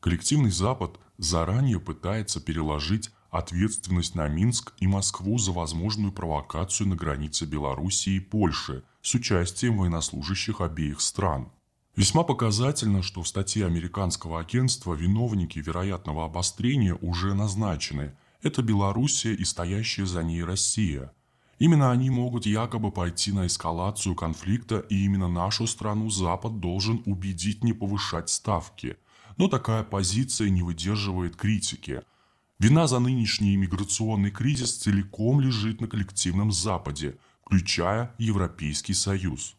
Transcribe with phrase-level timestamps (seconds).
[0.00, 7.46] Коллективный Запад заранее пытается переложить ответственность на Минск и Москву за возможную провокацию на границе
[7.46, 11.50] Белоруссии и Польши с участием военнослужащих обеих стран.
[11.96, 18.16] Весьма показательно, что в статье американского агентства виновники вероятного обострения уже назначены.
[18.40, 21.12] Это Белоруссия и стоящая за ней Россия.
[21.58, 27.64] Именно они могут якобы пойти на эскалацию конфликта, и именно нашу страну Запад должен убедить
[27.64, 28.96] не повышать ставки.
[29.38, 32.02] Но такая позиция не выдерживает критики–
[32.60, 39.54] Вина за нынешний иммиграционный кризис целиком лежит на коллективном Западе, включая Европейский Союз.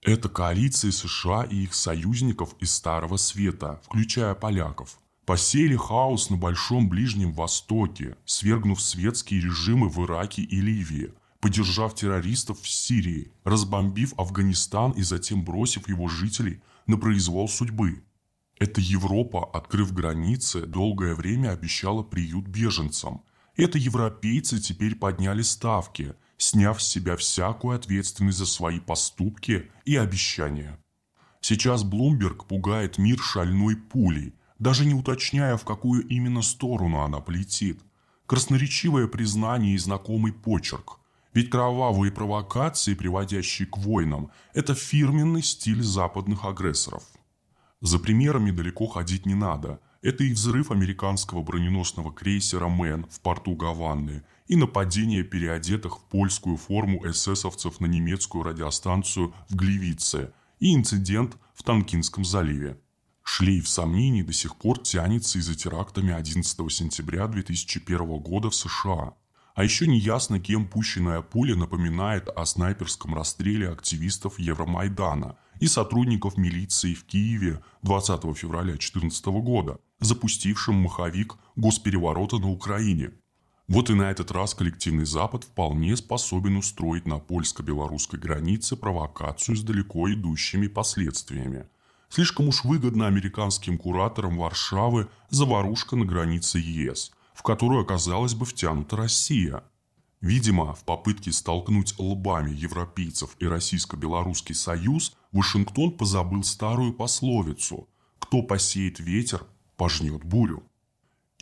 [0.00, 6.88] Это коалиции США и их союзников из Старого Света, включая поляков, посеяли хаос на Большом
[6.88, 14.92] Ближнем Востоке, свергнув светские режимы в Ираке и Ливии, поддержав террористов в Сирии, разбомбив Афганистан
[14.92, 18.04] и затем бросив его жителей на произвол судьбы–
[18.60, 23.22] эта Европа, открыв границы, долгое время обещала приют беженцам.
[23.56, 30.78] Это европейцы теперь подняли ставки, сняв с себя всякую ответственность за свои поступки и обещания.
[31.40, 37.80] Сейчас Блумберг пугает мир шальной пулей, даже не уточняя, в какую именно сторону она полетит.
[38.26, 40.98] Красноречивое признание и знакомый почерк.
[41.32, 47.04] Ведь кровавые провокации, приводящие к войнам, это фирменный стиль западных агрессоров–
[47.80, 49.80] за примерами далеко ходить не надо.
[50.02, 56.56] Это и взрыв американского броненосного крейсера «Мэн» в порту Гаваны, и нападение переодетых в польскую
[56.56, 62.78] форму эсэсовцев на немецкую радиостанцию в Гливице, и инцидент в Танкинском заливе.
[63.22, 69.14] Шлейф сомнений до сих пор тянется из-за терактами 11 сентября 2001 года в США.
[69.54, 76.94] А еще неясно, кем пущенная пуля напоминает о снайперском расстреле активистов Евромайдана– и сотрудников милиции
[76.94, 83.12] в Киеве 20 февраля 2014 года, запустившим маховик госпереворота на Украине.
[83.68, 89.62] Вот и на этот раз коллективный Запад вполне способен устроить на польско-белорусской границе провокацию с
[89.62, 91.68] далеко идущими последствиями.
[92.08, 98.96] Слишком уж выгодно американским кураторам Варшавы заварушка на границе ЕС, в которую оказалась бы втянута
[98.96, 99.62] Россия–
[100.20, 107.88] Видимо, в попытке столкнуть лбами европейцев и российско-белорусский союз Вашингтон позабыл старую пословицу
[108.18, 110.62] «Кто посеет ветер, пожнет бурю».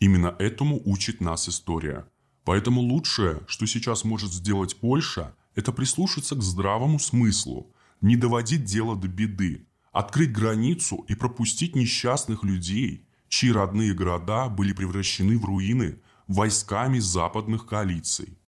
[0.01, 2.07] Именно этому учит нас история.
[2.45, 8.95] Поэтому лучшее, что сейчас может сделать Польша, это прислушаться к здравому смыслу, не доводить дело
[8.95, 15.99] до беды, открыть границу и пропустить несчастных людей, чьи родные города были превращены в руины
[16.29, 18.37] войсками западных коалиций.